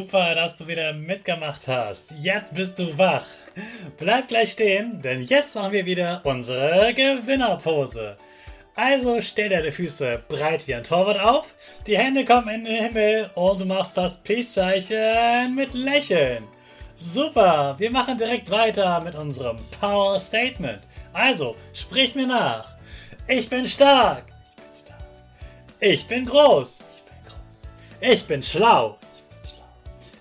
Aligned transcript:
Super, 0.00 0.34
dass 0.34 0.56
du 0.56 0.66
wieder 0.66 0.94
mitgemacht 0.94 1.68
hast. 1.68 2.14
Jetzt 2.18 2.54
bist 2.54 2.78
du 2.78 2.96
wach. 2.96 3.24
Bleib 3.98 4.28
gleich 4.28 4.52
stehen, 4.52 5.02
denn 5.02 5.20
jetzt 5.20 5.54
machen 5.54 5.72
wir 5.72 5.84
wieder 5.84 6.22
unsere 6.24 6.94
Gewinnerpose. 6.94 8.16
Also 8.74 9.20
stell 9.20 9.50
deine 9.50 9.72
Füße 9.72 10.22
breit 10.26 10.66
wie 10.66 10.74
ein 10.74 10.84
Torwart 10.84 11.20
auf, 11.20 11.46
die 11.86 11.98
Hände 11.98 12.24
kommen 12.24 12.48
in 12.48 12.64
den 12.64 12.82
Himmel 12.82 13.30
und 13.34 13.60
du 13.60 13.66
machst 13.66 13.94
das 13.96 14.16
Peace-Zeichen 14.22 15.54
mit 15.54 15.74
Lächeln. 15.74 16.44
Super, 16.96 17.74
wir 17.76 17.90
machen 17.90 18.16
direkt 18.16 18.50
weiter 18.50 19.02
mit 19.02 19.14
unserem 19.14 19.58
Power 19.80 20.18
Statement. 20.18 20.80
Also, 21.12 21.56
sprich 21.74 22.14
mir 22.14 22.26
nach. 22.26 22.68
Ich 23.28 23.50
bin 23.50 23.66
stark. 23.66 24.24
Ich 24.28 24.56
bin 24.56 24.76
stark. 24.82 25.04
Ich 25.80 26.06
bin 26.06 26.24
groß. 26.24 26.78
Ich 26.78 27.04
bin 27.04 27.22
groß. 27.26 28.14
Ich 28.14 28.24
bin 28.24 28.42
schlau. 28.42 28.96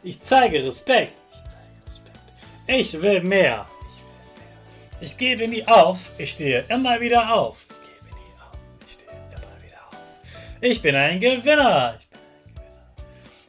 Ich 0.03 0.21
zeige 0.21 0.63
Respekt. 0.63 1.13
Ich 1.31 1.43
zeige 1.43 1.87
Respekt. 1.87 2.19
Ich 2.67 3.01
will 3.01 3.21
mehr. 3.21 3.65
Ich 5.01 5.17
gebe 5.17 5.47
nie 5.47 5.65
auf. 5.67 6.09
Ich 6.17 6.31
stehe 6.31 6.63
immer 6.69 6.99
wieder 6.99 7.33
auf. 7.33 7.57
Ich 7.69 7.77
gebe 7.77 8.15
nie 8.15 8.33
auf. 8.39 8.57
Ich 8.87 8.93
stehe 8.93 9.11
immer 9.11 9.63
wieder 9.63 9.79
auf. 9.87 9.97
Ich 10.61 10.81
bin 10.81 10.95
ein 10.95 11.19
Gewinner. 11.19 11.39
Ich 11.41 11.49
bin 11.49 11.55
ein 11.55 11.99
Gewinner. 11.99 11.99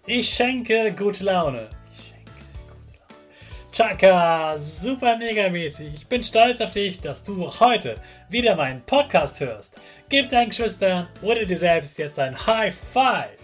Ich 0.06 0.34
schenke 0.34 0.92
gute 0.92 1.22
Laune. 1.22 1.68
Ich 1.92 2.08
schenke 2.08 2.32
gute 2.66 2.98
Laune. 2.98 3.96
Chaka, 3.98 4.58
super 4.58 5.16
mega 5.16 5.48
mäßig. 5.48 5.94
Ich 5.94 6.06
bin 6.08 6.24
stolz 6.24 6.60
auf 6.60 6.72
dich, 6.72 7.00
dass 7.00 7.22
du 7.22 7.48
heute 7.60 7.94
wieder 8.28 8.56
meinen 8.56 8.82
Podcast 8.82 9.38
hörst. 9.38 9.74
Gib 10.08 10.28
deinen 10.30 10.48
Geschwistern 10.48 11.06
oder 11.22 11.44
dir 11.44 11.58
selbst 11.58 11.96
jetzt 11.98 12.18
ein 12.18 12.44
High 12.44 12.74
Five. 12.74 13.39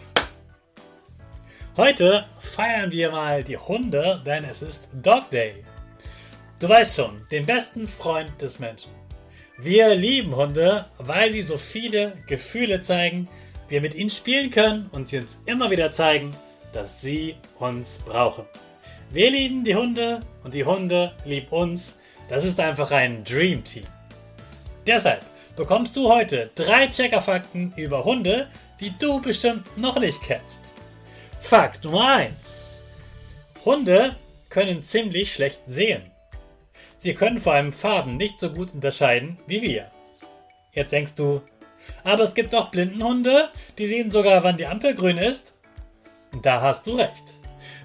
Heute 1.77 2.25
feiern 2.41 2.91
wir 2.91 3.11
mal 3.11 3.43
die 3.43 3.59
Hunde, 3.59 4.23
denn 4.25 4.45
es 4.45 4.63
ist 4.63 4.89
Dog 4.95 5.29
Day. 5.29 5.63
Du 6.59 6.71
weißt 6.71 6.97
schon, 6.97 7.27
den 7.31 7.45
besten 7.45 7.87
Freund 7.87 8.33
des 8.41 8.59
Menschen. 8.59 8.91
Wir 9.59 9.95
lieben 9.95 10.35
Hunde, 10.35 10.87
weil 10.97 11.33
sie 11.33 11.43
so 11.43 11.59
viele 11.59 12.17
Gefühle 12.29 12.81
zeigen, 12.81 13.29
wir 13.69 13.83
mit 13.83 13.95
ihnen 13.95 14.09
spielen 14.09 14.49
können 14.49 14.89
und 14.93 15.09
sie 15.09 15.19
uns 15.19 15.43
immer 15.45 15.71
wieder 15.71 15.93
zeigen, 15.93 16.31
dass 16.73 17.03
sie 17.03 17.37
uns 17.59 17.99
brauchen. 17.99 18.47
Wir 19.11 19.31
lieben 19.31 19.63
die 19.63 19.77
Hunde 19.77 20.21
und 20.45 20.55
die 20.55 20.65
Hunde 20.65 21.13
lieben 21.27 21.49
uns. 21.49 21.99
Das 22.31 22.43
ist 22.47 22.59
einfach 22.59 22.91
ein 22.91 23.23
Dream 23.23 23.63
Team. 23.65 23.85
Deshalb 24.87 25.27
bekommst 25.57 25.95
du 25.95 26.09
heute 26.11 26.49
drei 26.55 26.87
Checkerfakten 26.87 27.75
über 27.77 28.03
Hunde, 28.03 28.49
die 28.81 28.95
du 28.99 29.21
bestimmt 29.21 29.77
noch 29.77 29.99
nicht 29.99 30.23
kennst. 30.23 30.76
Fakt 31.49 31.85
Nummer 31.85 32.09
1. 32.09 32.81
Hunde 33.65 34.17
können 34.49 34.83
ziemlich 34.83 35.33
schlecht 35.33 35.61
sehen. 35.69 36.03
Sie 36.97 37.15
können 37.15 37.39
vor 37.39 37.53
allem 37.53 37.73
Farben 37.73 38.17
nicht 38.17 38.41
so 38.41 38.51
gut 38.51 38.75
unterscheiden 38.75 39.39
wie 39.47 39.63
wir. 39.63 39.87
Jetzt 40.73 40.91
denkst 40.91 41.15
du, 41.15 41.43
aber 42.03 42.25
es 42.25 42.35
gibt 42.35 42.53
doch 42.53 42.73
Blindenhunde, 42.73 43.51
die 43.79 43.87
sehen 43.87 44.11
sogar, 44.11 44.43
wann 44.43 44.57
die 44.57 44.67
Ampel 44.67 44.97
grün 44.97 45.19
ist. 45.19 45.55
Da 46.43 46.63
hast 46.63 46.85
du 46.89 46.97
recht. 46.97 47.35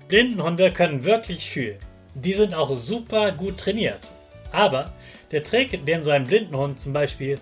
Blindenhunde 0.07 0.71
können 0.71 1.03
wirklich 1.03 1.47
viel. 1.47 1.77
Die 2.15 2.33
sind 2.33 2.55
auch 2.55 2.75
super 2.75 3.31
gut 3.31 3.59
trainiert. 3.59 4.09
Aber 4.51 4.85
der 5.29 5.43
Trick, 5.43 5.85
den 5.85 6.01
so 6.01 6.09
ein 6.09 6.23
Blindenhund 6.23 6.79
zum 6.79 6.93
Beispiel 6.93 7.37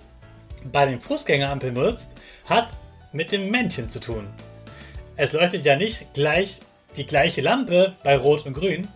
bei 0.69 0.85
den 0.85 0.99
Fußgängerampeln 0.99 1.75
benutzt, 1.75 2.11
hat 2.43 2.75
mit 3.13 3.31
dem 3.31 3.49
Männchen 3.49 3.89
zu 3.89 4.01
tun. 4.01 4.27
Es 5.21 5.33
leuchtet 5.33 5.65
ja 5.65 5.75
nicht 5.75 6.13
gleich 6.13 6.61
die 6.95 7.05
gleiche 7.05 7.41
Lampe 7.41 7.93
bei 8.03 8.15
Rot 8.15 8.45
und 8.45 8.53
Grün. 8.53 8.87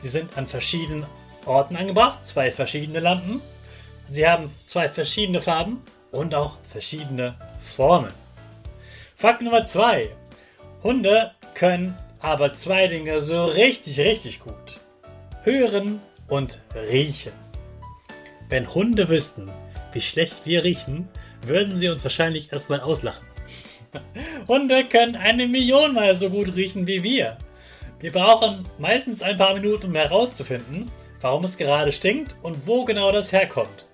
Sie 0.00 0.10
sind 0.10 0.36
an 0.36 0.46
verschiedenen 0.46 1.06
Orten 1.46 1.76
angebracht, 1.76 2.26
zwei 2.26 2.50
verschiedene 2.50 3.00
Lampen. 3.00 3.40
Sie 4.10 4.28
haben 4.28 4.50
zwei 4.66 4.86
verschiedene 4.90 5.40
Farben 5.40 5.82
und 6.12 6.34
auch 6.34 6.58
verschiedene 6.70 7.36
Formen. 7.62 8.12
Fakt 9.16 9.40
Nummer 9.40 9.64
zwei: 9.64 10.10
Hunde 10.82 11.30
können 11.54 11.96
aber 12.20 12.52
zwei 12.52 12.86
Dinge 12.88 13.22
so 13.22 13.46
richtig, 13.46 13.98
richtig 14.00 14.40
gut. 14.40 14.78
Hören 15.42 16.02
und 16.28 16.60
riechen. 16.90 17.32
Wenn 18.50 18.74
Hunde 18.74 19.08
wüssten, 19.08 19.50
wie 19.94 20.02
schlecht 20.02 20.44
wir 20.44 20.64
riechen, 20.64 21.08
würden 21.40 21.78
sie 21.78 21.88
uns 21.88 22.04
wahrscheinlich 22.04 22.52
erstmal 22.52 22.82
auslachen. 22.82 23.24
Hunde 24.48 24.84
können 24.84 25.16
eine 25.16 25.46
Million 25.46 25.94
Mal 25.94 26.14
so 26.14 26.30
gut 26.30 26.54
riechen 26.54 26.86
wie 26.86 27.02
wir. 27.02 27.36
Wir 28.00 28.12
brauchen 28.12 28.62
meistens 28.78 29.22
ein 29.22 29.36
paar 29.36 29.54
Minuten, 29.54 29.86
um 29.86 29.94
herauszufinden, 29.94 30.90
warum 31.20 31.44
es 31.44 31.56
gerade 31.56 31.92
stinkt 31.92 32.36
und 32.42 32.66
wo 32.66 32.84
genau 32.84 33.10
das 33.10 33.32
herkommt. 33.32 33.86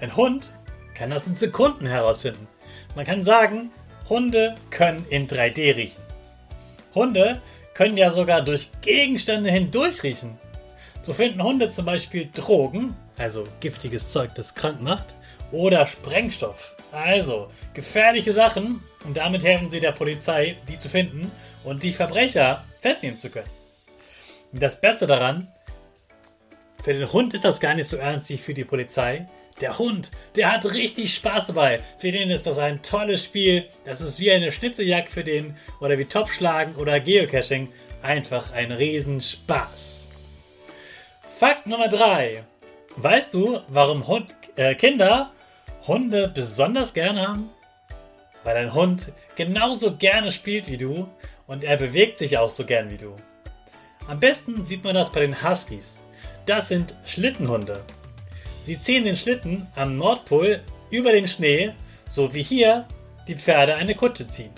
Ein 0.00 0.16
Hund 0.16 0.52
kann 0.94 1.10
das 1.10 1.26
in 1.26 1.36
Sekunden 1.36 1.86
herausfinden. 1.86 2.46
Man 2.94 3.06
kann 3.06 3.24
sagen, 3.24 3.70
Hunde 4.08 4.54
können 4.70 5.06
in 5.08 5.28
3D 5.28 5.76
riechen. 5.76 6.02
Hunde 6.94 7.40
können 7.74 7.96
ja 7.96 8.10
sogar 8.10 8.42
durch 8.42 8.68
Gegenstände 8.82 9.50
hindurch 9.50 10.02
riechen. 10.02 10.38
So 11.02 11.12
finden 11.12 11.42
Hunde 11.42 11.70
zum 11.70 11.86
Beispiel 11.86 12.28
Drogen, 12.32 12.94
also 13.18 13.44
giftiges 13.60 14.10
Zeug, 14.10 14.34
das 14.34 14.54
krank 14.54 14.80
macht, 14.80 15.16
oder 15.52 15.86
Sprengstoff. 15.86 16.74
Also 16.90 17.48
gefährliche 17.74 18.32
Sachen 18.32 18.82
und 19.04 19.16
damit 19.16 19.44
helfen 19.44 19.70
sie 19.70 19.80
der 19.80 19.92
Polizei, 19.92 20.56
die 20.68 20.78
zu 20.78 20.88
finden 20.88 21.30
und 21.64 21.82
die 21.82 21.92
Verbrecher 21.92 22.64
festnehmen 22.80 23.18
zu 23.18 23.30
können. 23.30 23.50
Und 24.52 24.62
das 24.62 24.80
Beste 24.80 25.06
daran, 25.06 25.48
für 26.82 26.92
den 26.92 27.12
Hund 27.12 27.32
ist 27.32 27.44
das 27.44 27.60
gar 27.60 27.74
nicht 27.74 27.88
so 27.88 27.96
ernst 27.96 28.28
wie 28.28 28.36
für 28.36 28.54
die 28.54 28.64
Polizei. 28.64 29.26
Der 29.60 29.78
Hund, 29.78 30.10
der 30.34 30.50
hat 30.50 30.64
richtig 30.66 31.14
Spaß 31.14 31.46
dabei. 31.46 31.80
Für 31.98 32.10
den 32.10 32.30
ist 32.30 32.46
das 32.46 32.58
ein 32.58 32.82
tolles 32.82 33.24
Spiel. 33.24 33.68
Das 33.84 34.00
ist 34.00 34.18
wie 34.18 34.32
eine 34.32 34.50
Schnitzeljagd 34.50 35.10
für 35.10 35.22
den 35.22 35.56
oder 35.80 35.98
wie 35.98 36.04
Topschlagen 36.04 36.74
oder 36.74 36.98
Geocaching. 36.98 37.68
Einfach 38.02 38.52
ein 38.52 38.72
Riesenspaß. 38.72 40.08
Fakt 41.38 41.66
Nummer 41.66 41.88
3. 41.88 42.42
Weißt 42.96 43.32
du, 43.32 43.60
warum 43.68 44.06
Hund, 44.08 44.34
äh, 44.56 44.74
Kinder 44.74 45.30
Hunde 45.86 46.28
besonders 46.28 46.94
gerne 46.94 47.26
haben? 47.26 47.50
Weil 48.44 48.56
ein 48.56 48.74
Hund 48.74 49.12
genauso 49.34 49.96
gerne 49.96 50.30
spielt 50.30 50.68
wie 50.68 50.76
du 50.76 51.08
und 51.46 51.64
er 51.64 51.76
bewegt 51.76 52.18
sich 52.18 52.38
auch 52.38 52.50
so 52.50 52.64
gern 52.64 52.90
wie 52.90 52.98
du. 52.98 53.16
Am 54.06 54.20
besten 54.20 54.64
sieht 54.64 54.84
man 54.84 54.94
das 54.94 55.10
bei 55.10 55.20
den 55.20 55.42
Huskies. 55.42 55.98
Das 56.46 56.68
sind 56.68 56.94
Schlittenhunde. 57.04 57.80
Sie 58.64 58.80
ziehen 58.80 59.04
den 59.04 59.16
Schlitten 59.16 59.66
am 59.74 59.96
Nordpol 59.96 60.60
über 60.90 61.12
den 61.12 61.26
Schnee, 61.26 61.72
so 62.08 62.32
wie 62.32 62.42
hier 62.42 62.86
die 63.26 63.36
Pferde 63.36 63.74
eine 63.74 63.94
Kutsche 63.94 64.26
ziehen. 64.26 64.52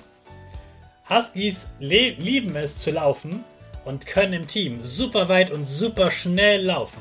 Huskies 1.09 1.67
lieben 1.79 2.57
es 2.57 2.79
zu 2.79 2.91
laufen 2.91 3.45
und 3.85 4.07
können 4.07 4.33
im 4.35 4.47
Team 4.47 4.83
super 4.83 5.29
weit 5.29 5.51
und 5.51 5.67
super 5.67 6.11
schnell 6.11 6.65
laufen. 6.65 7.01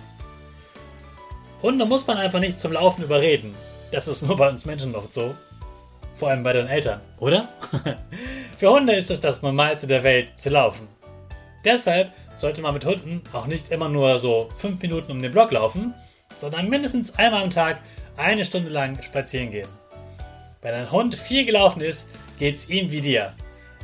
Hunde 1.61 1.85
muss 1.85 2.07
man 2.07 2.17
einfach 2.17 2.39
nicht 2.39 2.59
zum 2.59 2.73
Laufen 2.73 3.03
überreden. 3.03 3.55
Das 3.93 4.07
ist 4.07 4.23
nur 4.23 4.35
bei 4.35 4.49
uns 4.49 4.65
Menschen 4.65 4.95
oft 4.95 5.13
so. 5.13 5.35
Vor 6.15 6.31
allem 6.31 6.41
bei 6.41 6.51
den 6.51 6.65
Eltern, 6.65 6.99
oder? 7.19 7.47
Für 8.57 8.71
Hunde 8.71 8.93
ist 8.93 9.11
es 9.11 9.21
das 9.21 9.43
Normalste 9.43 9.85
der 9.85 10.01
Welt 10.01 10.29
zu 10.37 10.49
laufen. 10.49 10.87
Deshalb 11.63 12.11
sollte 12.35 12.63
man 12.63 12.73
mit 12.73 12.85
Hunden 12.85 13.21
auch 13.33 13.45
nicht 13.45 13.69
immer 13.69 13.89
nur 13.89 14.17
so 14.17 14.49
5 14.57 14.81
Minuten 14.81 15.11
um 15.11 15.21
den 15.21 15.31
Block 15.31 15.51
laufen, 15.51 15.93
sondern 16.35 16.69
mindestens 16.69 17.13
einmal 17.19 17.43
am 17.43 17.51
Tag 17.51 17.81
eine 18.17 18.45
Stunde 18.45 18.71
lang 18.71 18.99
spazieren 19.03 19.51
gehen. 19.51 19.69
Wenn 20.63 20.73
ein 20.73 20.91
Hund 20.91 21.13
viel 21.13 21.45
gelaufen 21.45 21.81
ist, 21.81 22.09
geht's 22.39 22.69
ihm 22.69 22.89
wie 22.89 23.01
dir. 23.01 23.33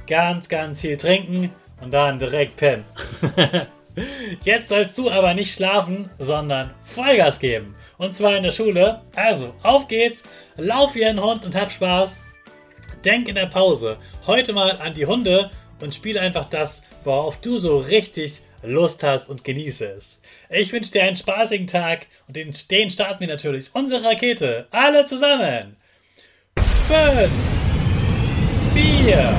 Ganz, 0.08 0.50
ganz 0.50 0.82
viel 0.82 0.98
trinken 0.98 1.54
und 1.82 1.94
dann 1.94 2.18
direkt 2.18 2.58
pennen. 2.58 2.84
Jetzt 4.44 4.70
sollst 4.70 4.98
du 4.98 5.10
aber 5.10 5.34
nicht 5.34 5.54
schlafen, 5.54 6.10
sondern 6.20 6.74
Vollgas 6.82 7.40
geben. 7.40 7.76
Und 7.98 8.16
zwar 8.16 8.38
in 8.38 8.44
der 8.44 8.52
Schule. 8.52 9.02
Also, 9.16 9.54
auf 9.64 9.88
geht's, 9.88 10.24
lauf 10.58 10.96
wie 10.96 11.06
ein 11.06 11.22
Hund 11.22 11.46
und 11.46 11.56
hab 11.56 11.72
Spaß. 11.72 12.24
Denk 13.04 13.28
in 13.28 13.36
der 13.36 13.46
Pause 13.46 13.98
heute 14.28 14.54
mal 14.54 14.80
an 14.80 14.94
die 14.94 15.06
Hunde 15.06 15.52
und 15.82 15.96
spiel 15.96 16.18
einfach 16.18 16.50
das, 16.50 16.82
worauf 17.04 17.38
du 17.38 17.58
so 17.58 17.78
richtig 17.78 18.42
Lust 18.62 19.04
hast 19.04 19.30
und 19.30 19.44
genieße 19.44 19.86
es. 19.86 20.20
Ich 20.50 20.74
wünsche 20.74 20.92
dir 20.92 21.04
einen 21.04 21.16
spaßigen 21.16 21.68
Tag 21.68 22.08
und 22.28 22.36
den, 22.36 22.54
den 22.70 22.90
starten 22.90 23.22
wir 23.22 23.28
natürlich 23.28 23.70
unsere 23.74 24.04
Rakete. 24.04 24.68
Alle 24.72 25.06
zusammen. 25.06 25.78
5, 26.58 27.30
4, 28.74 29.38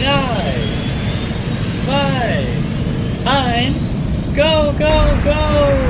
3, 0.00 0.53
2, 3.24 3.30
1, 3.30 4.36
go, 4.36 4.74
go, 4.78 5.20
go! 5.24 5.83